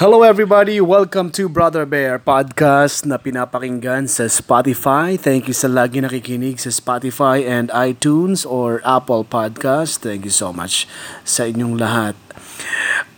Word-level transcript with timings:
Hello 0.00 0.24
everybody, 0.24 0.80
welcome 0.80 1.28
to 1.28 1.44
Brother 1.44 1.84
Bear 1.84 2.16
podcast 2.16 3.04
na 3.04 3.20
pinapakinggan 3.20 4.08
sa 4.08 4.32
Spotify. 4.32 5.20
Thank 5.20 5.44
you 5.44 5.52
sa 5.52 5.68
lagi 5.68 6.00
nakikinig 6.00 6.56
sa 6.56 6.72
Spotify 6.72 7.44
and 7.44 7.68
iTunes 7.76 8.48
or 8.48 8.80
Apple 8.80 9.28
Podcast. 9.28 10.00
Thank 10.00 10.24
you 10.24 10.32
so 10.32 10.56
much 10.56 10.88
sa 11.20 11.44
inyong 11.44 11.76
lahat. 11.76 12.16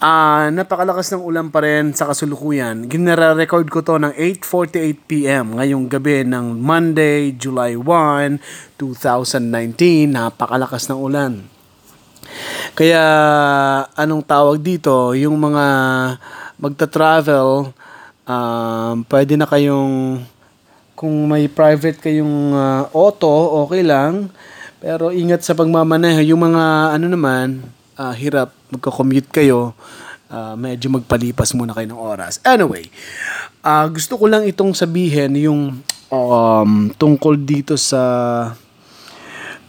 Ah, 0.02 0.50
napakalakas 0.50 1.14
ng 1.14 1.22
ulan 1.22 1.54
pa 1.54 1.62
rin 1.62 1.94
sa 1.94 2.10
kasulukuyan. 2.10 2.90
Ginara-record 2.90 3.70
ko 3.70 3.86
to 3.86 4.02
ng 4.02 4.18
8:48 4.18 5.06
PM 5.06 5.62
ngayong 5.62 5.86
gabi 5.86 6.26
ng 6.26 6.58
Monday, 6.58 7.30
July 7.38 7.78
1, 7.78 8.42
2019. 8.74 10.18
Napakalakas 10.18 10.90
ng 10.90 10.98
ulan. 10.98 11.46
Kaya 12.74 13.04
anong 13.94 14.26
tawag 14.26 14.58
dito, 14.58 15.14
yung 15.14 15.38
mga 15.38 15.64
magta-travel, 16.62 17.74
um, 18.22 18.94
pwede 19.10 19.34
na 19.34 19.50
kayong 19.50 20.22
kung 20.94 21.26
may 21.26 21.50
private 21.50 21.98
kayong 21.98 22.54
uh, 22.54 22.86
auto, 22.94 23.66
okay 23.66 23.82
lang. 23.82 24.30
Pero 24.78 25.10
ingat 25.10 25.42
sa 25.42 25.58
pagmamaneho. 25.58 26.22
Yung 26.22 26.46
mga 26.46 26.94
ano 26.94 27.06
naman, 27.10 27.66
uh, 27.98 28.14
hirap, 28.14 28.54
magko-commute 28.70 29.26
kayo, 29.34 29.74
uh, 30.30 30.54
medyo 30.54 30.94
magpalipas 30.94 31.58
muna 31.58 31.74
kayo 31.74 31.90
ng 31.90 31.98
oras. 31.98 32.38
Anyway, 32.46 32.86
uh, 33.66 33.90
gusto 33.90 34.14
ko 34.14 34.30
lang 34.30 34.46
itong 34.46 34.78
sabihin 34.78 35.34
yung 35.42 35.82
um, 36.06 36.70
tungkol 36.94 37.34
dito 37.34 37.74
sa 37.74 37.98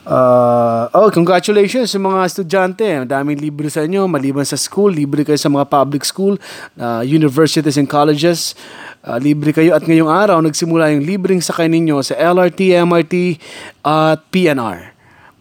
Uh, 0.03 0.91
oh, 0.91 1.07
congratulations 1.07 1.95
sa 1.95 1.99
mga 1.99 2.19
estudyante. 2.27 2.87
Daming 3.07 3.39
libre 3.39 3.71
sa 3.71 3.87
inyo, 3.87 4.03
maliban 4.07 4.43
sa 4.43 4.59
school, 4.59 4.91
libre 4.91 5.23
kayo 5.23 5.39
sa 5.39 5.47
mga 5.47 5.71
public 5.71 6.03
school, 6.03 6.35
uh, 6.75 6.99
universities 7.03 7.79
and 7.79 7.87
colleges. 7.87 8.51
Uh, 9.03 9.19
libre 9.19 9.51
kayo 9.51 9.75
at 9.75 9.83
ngayong 9.83 10.11
araw 10.11 10.39
nagsimula 10.39 10.91
yung 10.95 11.03
libreng 11.03 11.43
sakay 11.43 11.67
ninyo 11.67 11.99
sa 12.03 12.15
LRT, 12.15 12.71
MRT 12.83 13.15
at 13.83 14.23
PNR 14.31 14.92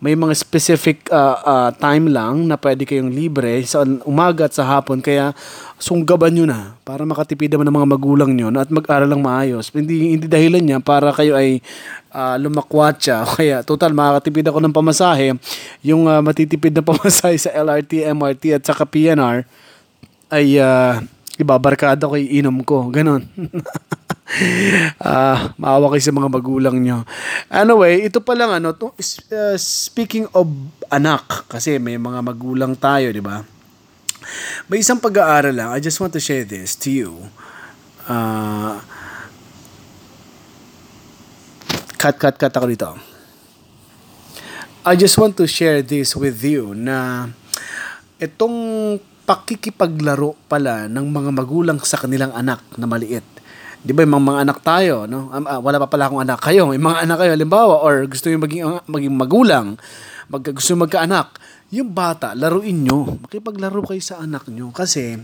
may 0.02 0.18
mga 0.18 0.34
specific 0.34 1.06
uh, 1.14 1.38
uh, 1.46 1.70
time 1.78 2.10
lang 2.10 2.50
na 2.50 2.58
pwede 2.58 2.82
kayong 2.82 3.14
libre 3.14 3.62
sa 3.62 3.86
umaga 4.02 4.50
at 4.50 4.52
sa 4.58 4.66
hapon 4.66 4.98
kaya 4.98 5.30
sunggaban 5.78 6.34
nyo 6.34 6.42
na 6.42 6.74
para 6.82 7.06
makatipid 7.06 7.54
naman 7.54 7.70
ng 7.70 7.76
mga 7.78 7.88
magulang 7.94 8.30
nyo 8.34 8.50
at 8.58 8.66
mag-aral 8.66 9.06
lang 9.06 9.22
maayos. 9.22 9.70
Hindi, 9.70 10.18
hindi 10.18 10.26
dahilan 10.26 10.58
niya 10.58 10.78
para 10.82 11.14
kayo 11.14 11.38
ay 11.38 11.62
uh, 12.10 12.34
lumakwatsa 12.34 13.22
kaya 13.38 13.62
total 13.62 13.94
makakatipid 13.94 14.50
ako 14.50 14.58
ng 14.58 14.74
pamasahe. 14.74 15.38
Yung 15.86 16.10
uh, 16.10 16.18
matitipid 16.18 16.74
na 16.74 16.82
pamasahe 16.82 17.38
sa 17.38 17.54
LRT, 17.54 18.02
MRT 18.10 18.58
at 18.58 18.62
saka 18.66 18.82
PNR 18.82 19.46
ay 20.34 20.58
uh, 20.58 20.98
ibabarkada 21.38 22.10
ko 22.10 22.18
iinom 22.18 22.58
ko. 22.66 22.90
Ganon. 22.90 23.22
uh, 25.02 25.36
maawa 25.60 25.86
kayo 25.92 26.02
sa 26.02 26.14
mga 26.14 26.28
magulang 26.32 26.76
nyo. 26.80 27.04
Anyway, 27.52 28.08
ito 28.08 28.24
pa 28.24 28.32
lang 28.32 28.50
ano, 28.52 28.72
to, 28.72 28.92
uh, 28.92 29.56
speaking 29.58 30.24
of 30.32 30.48
anak, 30.88 31.48
kasi 31.48 31.76
may 31.76 32.00
mga 32.00 32.20
magulang 32.24 32.72
tayo, 32.76 33.12
di 33.12 33.20
ba? 33.20 33.44
May 34.70 34.80
isang 34.80 35.02
pag-aaral 35.02 35.52
lang. 35.52 35.68
I 35.74 35.80
just 35.82 35.98
want 35.98 36.14
to 36.14 36.22
share 36.22 36.46
this 36.46 36.78
to 36.86 36.88
you. 36.88 37.10
Uh, 38.06 38.80
cut, 41.98 42.16
cut, 42.16 42.34
cut 42.38 42.54
ako 42.54 42.66
dito. 42.70 42.90
I 44.82 44.98
just 44.98 45.14
want 45.14 45.38
to 45.38 45.46
share 45.46 45.78
this 45.78 46.18
with 46.18 46.42
you 46.42 46.74
na 46.74 47.30
itong 48.18 48.98
pakikipaglaro 49.22 50.34
pala 50.50 50.90
ng 50.90 51.06
mga 51.06 51.30
magulang 51.30 51.78
sa 51.86 51.94
kanilang 51.94 52.34
anak 52.34 52.58
na 52.74 52.90
maliit 52.90 53.22
'di 53.82 53.92
ba, 53.92 54.06
mga, 54.06 54.22
mga 54.22 54.40
anak 54.46 54.58
tayo, 54.62 54.94
no? 55.10 55.28
Um, 55.34 55.44
uh, 55.44 55.60
wala 55.60 55.82
pa 55.82 55.90
pala 55.90 56.06
akong 56.06 56.22
anak 56.22 56.40
kayo. 56.40 56.70
May 56.70 56.78
mga 56.78 57.06
anak 57.06 57.16
kayo 57.18 57.30
halimbawa 57.34 57.74
or 57.82 58.06
gusto 58.06 58.30
niyo 58.30 58.38
maging 58.38 58.62
maging 58.86 59.14
magulang, 59.14 59.66
mag 60.30 60.42
gusto 60.42 60.78
magkaanak, 60.78 61.38
yung 61.74 61.90
bata, 61.90 62.36
laruin 62.38 62.86
nyo. 62.86 63.18
Makipaglaro 63.26 63.82
kayo 63.82 64.02
sa 64.02 64.22
anak 64.22 64.46
nyo 64.48 64.70
kasi 64.70 65.18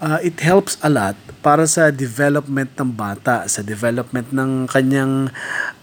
uh, 0.00 0.18
it 0.24 0.40
helps 0.40 0.80
a 0.80 0.90
lot 0.90 1.14
para 1.40 1.64
sa 1.64 1.88
development 1.88 2.72
ng 2.76 2.92
bata, 2.92 3.48
sa 3.48 3.64
development 3.64 4.28
ng 4.32 4.68
kanyang 4.68 5.32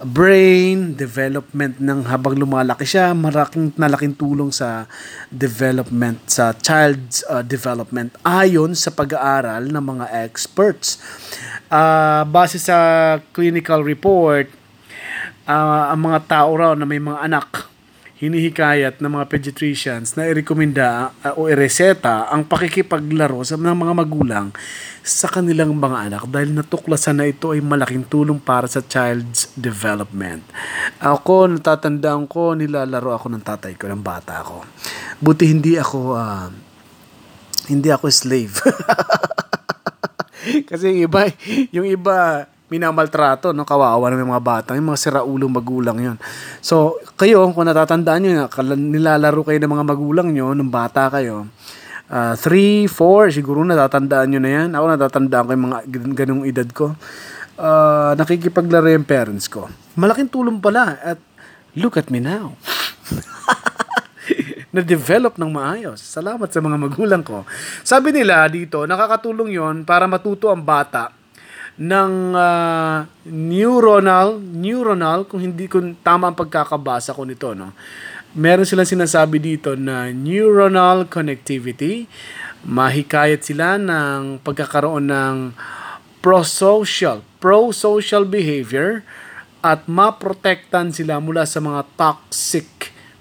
brain, 0.02 0.94
development 0.94 1.82
ng 1.82 2.06
habang 2.06 2.38
lumalaki 2.38 2.86
siya, 2.86 3.14
maraking 3.14 3.74
nalaking 3.74 4.14
tulong 4.14 4.54
sa 4.54 4.86
development 5.30 6.18
sa 6.30 6.54
child's 6.54 7.26
uh, 7.26 7.42
development 7.42 8.14
ayon 8.22 8.74
sa 8.74 8.94
pag-aaral 8.94 9.66
ng 9.66 9.82
mga 9.82 10.06
experts. 10.26 11.02
Uh, 11.70 12.22
base 12.26 12.62
sa 12.62 12.78
clinical 13.34 13.82
report, 13.82 14.46
uh, 15.48 15.90
ang 15.90 16.06
mga 16.06 16.18
tao 16.30 16.50
raw 16.54 16.72
na 16.78 16.86
may 16.86 17.02
mga 17.02 17.18
anak 17.24 17.57
hinihikayat 18.18 18.98
ng 18.98 19.14
mga 19.14 19.26
pediatricians 19.30 20.18
na 20.18 20.26
irekomenda 20.26 21.14
uh, 21.22 21.38
o 21.38 21.46
ireseta 21.46 22.26
ang 22.26 22.42
pakikipaglaro 22.42 23.46
sa 23.46 23.54
ng 23.54 23.78
mga 23.78 23.94
magulang 23.94 24.50
sa 25.06 25.30
kanilang 25.30 25.70
mga 25.78 26.10
anak 26.10 26.22
dahil 26.26 26.50
natuklasan 26.50 27.22
na 27.22 27.30
ito 27.30 27.54
ay 27.54 27.62
malaking 27.62 28.02
tulong 28.10 28.42
para 28.42 28.66
sa 28.66 28.82
child's 28.82 29.54
development. 29.54 30.42
Ako, 30.98 31.46
natatandaan 31.46 32.26
ko, 32.26 32.58
nilalaro 32.58 33.14
ako 33.14 33.30
ng 33.32 33.42
tatay 33.46 33.78
ko, 33.78 33.86
ng 33.86 34.02
bata 34.02 34.42
ko. 34.42 34.66
Buti 35.22 35.48
hindi 35.48 35.78
ako, 35.78 35.98
uh, 36.18 36.50
hindi 37.70 37.88
ako 37.88 38.10
slave. 38.10 38.58
Kasi 40.68 40.90
yung 40.90 41.06
iba, 41.06 41.20
yung 41.70 41.86
iba, 41.86 42.50
minamaltrato, 42.68 43.56
no? 43.56 43.64
Kawawa 43.64 44.12
na 44.12 44.20
mga 44.20 44.44
bata. 44.44 44.70
Yung 44.76 44.92
mga 44.92 45.00
siraulong 45.00 45.52
magulang 45.52 45.98
yon 45.98 46.16
So, 46.60 47.00
kayo, 47.16 47.48
kung 47.56 47.64
natatandaan 47.64 48.20
nyo, 48.20 48.48
nilalaro 48.76 49.40
kayo 49.42 49.58
ng 49.58 49.72
mga 49.72 49.84
magulang 49.88 50.28
nyo, 50.30 50.52
nung 50.52 50.68
bata 50.68 51.08
kayo, 51.08 51.48
uh, 52.12 52.34
3, 52.36 52.86
4, 52.86 53.32
siguro 53.32 53.64
natatandaan 53.64 54.28
nyo 54.28 54.40
na 54.40 54.50
yan. 54.52 54.68
Ako 54.76 54.84
natatandaan 54.94 55.44
ko 55.44 55.50
yung 55.56 55.66
mga 55.72 55.78
ganung 56.14 56.42
edad 56.44 56.68
ko. 56.70 56.92
Uh, 57.58 58.14
nakikipaglaro 58.14 58.86
yung 58.92 59.08
parents 59.08 59.48
ko. 59.50 59.66
Malaking 59.98 60.30
tulong 60.30 60.60
pala. 60.60 61.00
At 61.02 61.18
look 61.74 61.96
at 61.96 62.12
me 62.12 62.20
now. 62.20 62.54
na-develop 64.68 65.40
ng 65.40 65.48
maayos. 65.48 65.96
Salamat 65.98 66.52
sa 66.52 66.60
mga 66.60 66.76
magulang 66.76 67.24
ko. 67.24 67.48
Sabi 67.80 68.12
nila 68.12 68.44
dito, 68.52 68.84
nakakatulong 68.84 69.56
yon 69.56 69.76
para 69.88 70.04
matuto 70.04 70.52
ang 70.52 70.60
bata 70.60 71.17
ng 71.78 72.34
uh, 72.34 73.06
neuronal, 73.30 74.42
neuronal, 74.42 75.22
kung 75.30 75.38
hindi 75.38 75.70
ko 75.70 75.78
tama 76.02 76.30
ang 76.30 76.36
pagkakabasa 76.36 77.14
ko 77.14 77.22
nito, 77.22 77.54
no? 77.54 77.70
Meron 78.34 78.68
silang 78.68 78.86
sinasabi 78.86 79.38
dito 79.40 79.78
na 79.78 80.10
neuronal 80.10 81.06
connectivity, 81.08 82.10
mahikayat 82.66 83.40
sila 83.46 83.78
ng 83.80 84.42
pagkakaroon 84.42 85.08
ng 85.08 85.36
pro-social, 86.18 87.22
pro-social 87.38 88.26
behavior 88.26 89.06
at 89.62 89.86
maprotektan 89.90 90.94
sila 90.94 91.18
mula 91.18 91.46
sa 91.46 91.58
mga 91.62 91.82
toxic 91.98 92.66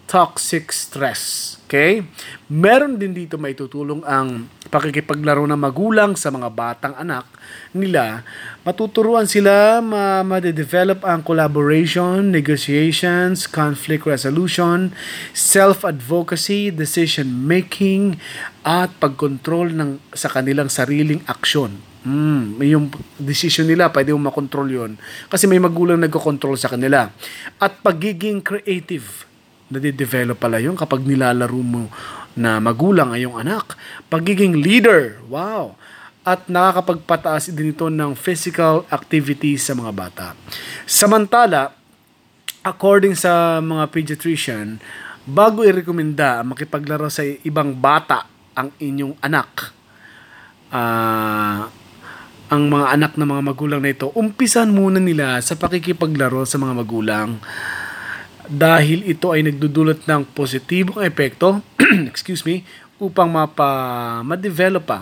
toxic 0.07 0.72
stress. 0.72 1.53
Okay? 1.68 2.00
Meron 2.47 2.95
din 2.95 3.12
dito 3.12 3.35
may 3.35 3.51
tutulong 3.51 4.00
ang 4.07 4.47
pakikipaglaro 4.72 5.44
ng 5.44 5.59
magulang 5.59 6.16
sa 6.16 6.31
mga 6.31 6.47
batang 6.47 6.95
anak 6.95 7.28
nila. 7.75 8.23
Matuturuan 8.63 9.28
sila 9.28 9.84
ma 9.84 10.23
ma-develop 10.23 11.03
ang 11.03 11.19
collaboration, 11.28 12.31
negotiations, 12.31 13.51
conflict 13.51 14.07
resolution, 14.07 14.96
self-advocacy, 15.35 16.72
decision 16.72 17.28
making, 17.28 18.16
at 18.63 18.91
pagkontrol 19.03 19.75
ng 19.75 20.00
sa 20.16 20.31
kanilang 20.31 20.72
sariling 20.72 21.19
aksyon. 21.28 21.84
Mm, 22.08 22.64
yung 22.64 22.87
decision 23.20 23.67
nila, 23.67 23.91
pwede 23.91 24.16
mo 24.16 24.32
makontrol 24.32 24.72
yon 24.72 24.96
Kasi 25.28 25.43
may 25.43 25.59
magulang 25.59 25.99
nagko-control 25.99 26.55
sa 26.55 26.72
kanila. 26.72 27.11
At 27.59 27.84
pagiging 27.84 28.40
creative 28.40 29.27
nade-develop 29.67 30.40
pala 30.40 30.64
yun 30.64 30.75
kapag 30.79 31.03
nilalaro 31.03 31.59
mo 31.59 31.91
na 32.37 32.61
magulang 32.61 33.11
ay 33.11 33.25
yung 33.25 33.35
anak. 33.35 33.75
Pagiging 34.08 34.61
leader, 34.61 35.19
wow! 35.28 35.73
At 36.28 36.46
nakakapagpataas 36.52 37.55
din 37.55 37.72
ito 37.72 37.87
ng 37.87 38.14
physical 38.14 38.84
activity 38.91 39.55
sa 39.55 39.73
mga 39.73 39.91
bata. 39.96 40.25
Samantala, 40.84 41.72
according 42.61 43.16
sa 43.16 43.64
mga 43.64 43.87
pediatrician, 43.90 44.78
bago 45.23 45.64
i-rekomenda 45.64 46.43
makipaglaro 46.43 47.08
sa 47.08 47.23
ibang 47.23 47.75
bata 47.75 48.28
ang 48.55 48.75
inyong 48.75 49.16
anak, 49.23 49.72
uh, 50.72 51.67
ang 52.47 52.63
mga 52.72 52.87
anak 52.96 53.11
ng 53.20 53.28
mga 53.28 53.43
magulang 53.43 53.81
na 53.84 53.91
ito, 53.91 54.08
umpisan 54.16 54.72
muna 54.72 55.03
nila 55.03 55.40
sa 55.43 55.59
pakikipaglaro 55.59 56.47
sa 56.47 56.55
mga 56.55 56.73
magulang 56.79 57.40
dahil 58.47 59.03
ito 59.03 59.35
ay 59.35 59.44
nagdudulot 59.44 60.08
ng 60.08 60.23
positibong 60.32 61.03
epekto 61.03 61.59
excuse 62.11 62.47
me 62.47 62.64
upang 62.97 63.29
mapa 63.29 63.67
ma-develop 64.23 64.84
pa 64.88 64.99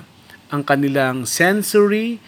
ang 0.49 0.61
kanilang 0.65 1.25
sensory 1.25 2.21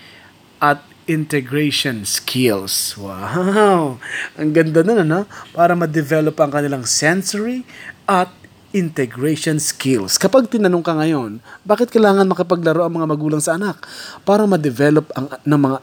at 0.57 0.81
integration 1.07 2.03
skills. 2.03 2.99
Wow! 2.99 3.97
Ang 4.35 4.51
ganda 4.51 4.83
nun, 4.83 5.07
ano? 5.07 5.23
Para 5.55 5.73
ma-develop 5.73 6.35
ang 6.35 6.51
kanilang 6.51 6.83
sensory 6.83 7.63
at 8.03 8.27
integration 8.75 9.57
skills. 9.63 10.19
Kapag 10.19 10.51
tinanong 10.51 10.83
ka 10.83 10.91
ngayon, 10.99 11.39
bakit 11.63 11.87
kailangan 11.87 12.27
makipaglaro 12.27 12.83
ang 12.83 12.99
mga 12.99 13.07
magulang 13.07 13.39
sa 13.39 13.55
anak? 13.55 13.79
Para 14.27 14.43
ma-develop 14.43 15.07
ang 15.15 15.31
ng 15.47 15.59
mga 15.63 15.77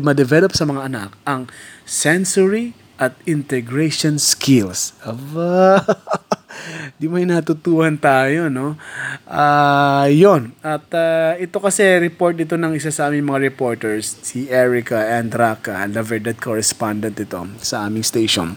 ma-develop 0.00 0.52
sa 0.56 0.64
mga 0.64 0.88
anak 0.88 1.10
ang 1.28 1.44
sensory 1.84 2.72
at 3.00 3.16
integration 3.24 4.20
skills. 4.20 4.92
Aba. 5.00 5.80
Di 7.00 7.08
may 7.08 7.24
natutuhan 7.24 7.96
tayo, 7.96 8.52
no? 8.52 8.76
Ah, 9.24 10.04
uh, 10.04 10.06
'yon. 10.12 10.52
At 10.60 10.84
uh, 10.92 11.32
ito 11.40 11.56
kasi 11.56 11.80
report 11.96 12.36
dito 12.36 12.60
ng 12.60 12.76
isa 12.76 12.92
sa 12.92 13.08
aming 13.08 13.24
mga 13.24 13.40
reporters, 13.48 14.20
si 14.20 14.52
Erica 14.52 15.00
Andraka, 15.16 15.80
La 15.88 16.04
Verdad 16.04 16.36
correspondent 16.36 17.16
ito 17.16 17.40
sa 17.64 17.88
aming 17.88 18.04
station. 18.04 18.52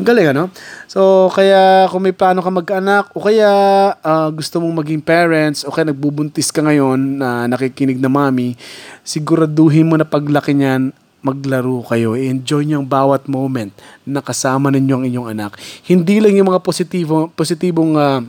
Ang 0.00 0.06
galing, 0.08 0.32
ano? 0.32 0.48
So, 0.88 1.28
kaya 1.28 1.84
kung 1.92 2.08
may 2.08 2.16
plano 2.16 2.40
ka 2.40 2.48
mag-anak 2.48 3.12
o 3.12 3.20
kaya 3.20 3.50
uh, 4.00 4.28
gusto 4.32 4.64
mong 4.64 4.84
maging 4.84 5.02
parents 5.04 5.68
o 5.68 5.72
kaya 5.72 5.92
nagbubuntis 5.92 6.48
ka 6.48 6.64
ngayon 6.64 7.20
na 7.20 7.44
nakikinig 7.44 8.00
na 8.00 8.08
mami, 8.08 8.56
siguraduhin 9.04 9.84
mo 9.84 10.00
na 10.00 10.08
paglaki 10.08 10.56
niyan 10.56 10.96
maglaro 11.22 11.86
kayo. 11.86 12.18
enjoy 12.18 12.66
niyo 12.66 12.82
ang 12.82 12.88
bawat 12.90 13.30
moment 13.30 13.70
na 14.02 14.18
kasama 14.18 14.68
ninyo 14.74 14.94
ang 14.98 15.04
inyong 15.06 15.28
anak. 15.30 15.56
Hindi 15.86 16.18
lang 16.18 16.34
yung 16.34 16.50
mga 16.50 16.60
positibo, 16.60 17.30
positibong 17.32 17.94
uh, 17.94 18.20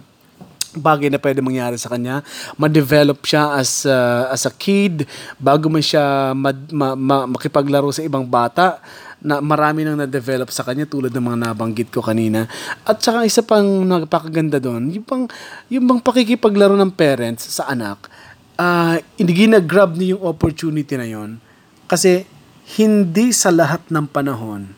bagay 0.77 1.09
na 1.09 1.21
pwede 1.21 1.41
mangyari 1.41 1.77
sa 1.77 1.89
kanya. 1.89 2.21
Ma-develop 2.57 3.21
siya 3.25 3.57
as, 3.57 3.85
uh, 3.85 4.29
as 4.29 4.45
a 4.45 4.53
kid 4.53 5.05
bago 5.37 5.69
man 5.69 5.81
siya 5.81 6.33
mad, 6.37 6.57
ma, 6.69 6.93
ma, 6.93 7.17
makipaglaro 7.29 7.89
sa 7.93 8.05
ibang 8.05 8.25
bata 8.25 8.81
na 9.23 9.39
marami 9.39 9.87
nang 9.87 9.95
na-develop 9.95 10.51
sa 10.51 10.67
kanya 10.67 10.83
tulad 10.83 11.09
ng 11.09 11.23
mga 11.23 11.37
nabanggit 11.49 11.89
ko 11.89 12.03
kanina. 12.03 12.45
At 12.83 12.99
saka 12.99 13.23
isa 13.23 13.39
pang 13.41 13.87
nagpakaganda 13.87 14.59
doon, 14.59 14.91
yung 14.91 15.05
bang, 15.07 15.25
yung 15.71 15.85
bang 15.87 16.01
pakikipaglaro 16.03 16.75
ng 16.75 16.91
parents 16.91 17.47
sa 17.47 17.71
anak, 17.71 18.11
uh, 18.59 18.99
hindi 19.15 19.47
na-grab 19.47 19.95
niyo 19.95 20.19
yung 20.19 20.23
opportunity 20.27 20.93
na 20.99 21.07
yon 21.07 21.39
kasi 21.87 22.25
hindi 22.63 23.36
sa 23.36 23.51
lahat 23.51 23.92
ng 23.92 24.07
panahon, 24.07 24.71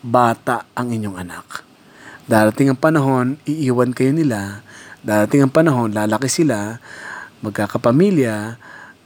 bata 0.00 0.64
ang 0.72 0.88
inyong 0.88 1.20
anak. 1.20 1.66
Darating 2.26 2.72
ang 2.72 2.80
panahon, 2.80 3.38
iiwan 3.46 3.92
kayo 3.92 4.10
nila. 4.10 4.64
Darating 5.04 5.46
ang 5.46 5.52
panahon, 5.52 5.94
lalaki 5.94 6.26
sila, 6.26 6.80
magkakapamilya, 7.44 8.58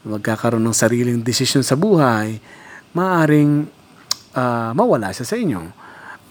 magkakaroon 0.06 0.64
ng 0.64 0.72
sariling 0.72 1.20
desisyon 1.20 1.60
sa 1.60 1.76
buhay, 1.76 2.40
maaring 2.96 3.68
uh, 4.32 4.72
mawala 4.72 5.12
siya 5.12 5.26
sa 5.28 5.36
inyo. 5.36 5.60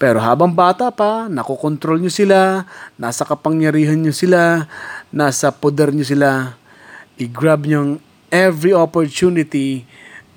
Pero 0.00 0.18
habang 0.18 0.50
bata 0.50 0.88
pa, 0.90 1.28
nakokontrol 1.28 2.00
nyo 2.00 2.10
sila, 2.10 2.64
nasa 2.96 3.22
kapangyarihan 3.28 4.00
nyo 4.00 4.16
sila, 4.16 4.64
nasa 5.12 5.52
poder 5.52 5.92
nyo 5.92 6.02
sila, 6.02 6.56
i-grab 7.20 7.68
nyo 7.68 8.00
every 8.32 8.72
opportunity 8.72 9.84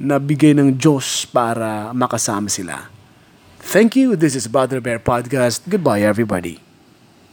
na 0.03 0.19
bigay 0.19 0.51
ng 0.51 0.75
Diyos 0.75 1.23
para 1.23 1.95
makasama 1.95 2.51
sila. 2.51 2.91
Thank 3.63 3.95
you. 3.95 4.19
This 4.19 4.35
is 4.35 4.51
Brother 4.51 4.83
Bear 4.83 4.99
Podcast. 4.99 5.63
Goodbye, 5.63 6.03
everybody. 6.03 6.62